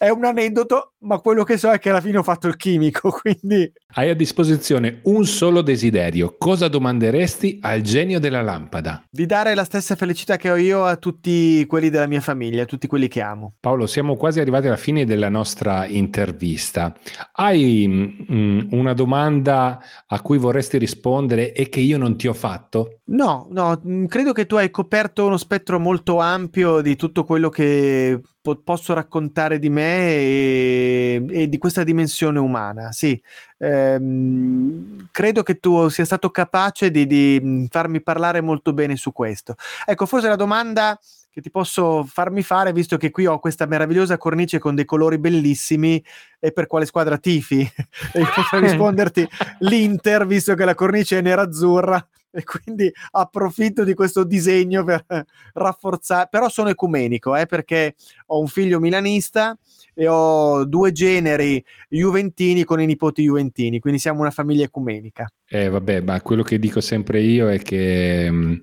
[0.00, 3.10] è un aneddoto, ma quello che so è che alla fine ho fatto il chimico,
[3.20, 3.70] quindi...
[3.92, 6.36] Hai a disposizione un solo desiderio.
[6.38, 9.04] Cosa domanderesti al genio della lampada?
[9.10, 12.66] Di dare la stessa felicità che ho io a tutti quelli della mia famiglia, a
[12.66, 13.56] tutti quelli che amo.
[13.60, 16.96] Paolo, siamo quasi arrivati alla fine della nostra intervista.
[17.32, 22.32] Hai mh, mm, una domanda a cui vorresti rispondere e che io non ti ho
[22.32, 23.00] fatto?
[23.10, 27.50] No, no, mm, credo che tu hai coperto uno spettro molto ampio di tutto quello
[27.50, 32.92] che po- posso raccontare di me e, e, di questa dimensione umana.
[32.92, 33.20] Sì,
[33.58, 39.12] ehm, credo che tu sia stato capace di, di, mm, farmi parlare molto bene su
[39.12, 39.56] questo.
[39.84, 40.98] Ecco, forse la domanda
[41.32, 45.18] che ti posso farmi fare, visto che qui ho questa meravigliosa cornice con dei colori
[45.18, 46.02] bellissimi,
[46.40, 47.60] e per quale squadra tifi?
[48.12, 49.28] e posso risponderti
[49.60, 55.04] l'Inter, visto che la cornice è nera-azzurra e quindi approfitto di questo disegno per
[55.52, 57.94] rafforzare, però sono ecumenico eh, perché
[58.26, 59.56] ho un figlio milanista
[59.94, 65.30] e ho due generi juventini con i nipoti juventini, quindi siamo una famiglia ecumenica.
[65.46, 68.54] Eh, vabbè, ma quello che dico sempre io è che mm,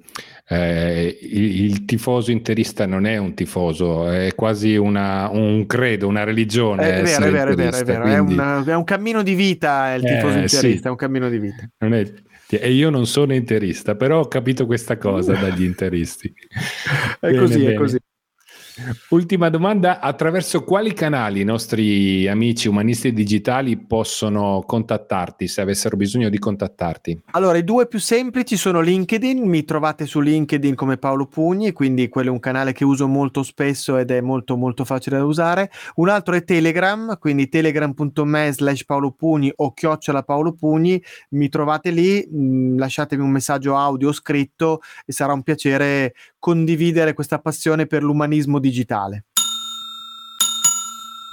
[0.48, 6.24] eh, il, il, tifoso interista non è un tifoso, è quasi una, un credo, una
[6.24, 7.00] religione.
[7.00, 8.02] È vero, è vero, è vero, è, vero.
[8.04, 8.36] Quindi...
[8.36, 10.88] È, un, è, un, cammino di vita il tifoso eh, interista, sì.
[10.88, 11.70] è un cammino di vita.
[11.80, 12.06] Non è
[12.50, 16.34] e io non sono interista, però ho capito questa cosa dagli interisti.
[17.20, 17.74] è bene, così, bene.
[17.74, 17.98] è così.
[19.10, 26.30] Ultima domanda, attraverso quali canali i nostri amici umanisti digitali possono contattarti se avessero bisogno
[26.30, 27.22] di contattarti?
[27.32, 32.08] Allora, i due più semplici sono LinkedIn, mi trovate su LinkedIn come Paolo Pugni, quindi
[32.08, 35.72] quello è un canale che uso molto spesso ed è molto molto facile da usare.
[35.96, 41.02] Un altro è Telegram, quindi telegram.me slash Paolo Pugni o chiocciola Paolo Pugni,
[41.32, 47.40] mi trovate lì, mm, lasciatemi un messaggio audio scritto e sarà un piacere condividere questa
[47.40, 49.26] passione per l'umanismo digitale.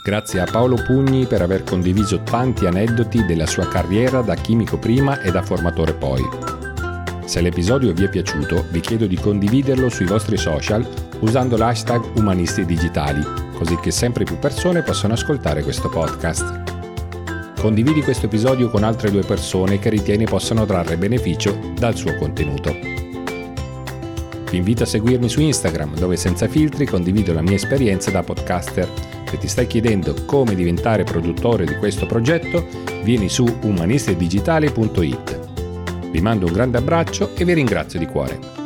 [0.05, 5.23] Grazie a Paolo Pugni per aver condiviso tanti aneddoti della sua carriera da chimico prima
[5.23, 6.23] e da formatore poi.
[7.25, 10.87] Se l'episodio vi è piaciuto, vi chiedo di condividerlo sui vostri social
[11.21, 13.23] usando l'hashtag Umanisti Digitali,
[13.55, 17.55] così che sempre più persone possano ascoltare questo podcast.
[17.59, 23.04] Condividi questo episodio con altre due persone che ritieni possano trarre beneficio dal suo contenuto.
[24.45, 28.89] Ti invito a seguirmi su Instagram dove senza filtri condivido la mia esperienza da podcaster.
[29.29, 32.67] Se ti stai chiedendo come diventare produttore di questo progetto,
[33.03, 35.41] vieni su umanistidigitali.it.
[36.11, 38.64] Vi mando un grande abbraccio e vi ringrazio di cuore.